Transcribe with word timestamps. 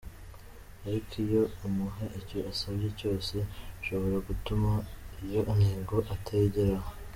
Ariko 0.87 1.13
iyo 1.25 1.41
umuha 1.67 2.03
icyo 2.19 2.39
asabye 2.51 2.87
cyose, 2.99 3.35
bishobora 3.77 4.17
gutuma 4.27 4.71
iyo 5.25 5.41
ntego 5.57 5.95
utayigeraho. 6.15 6.89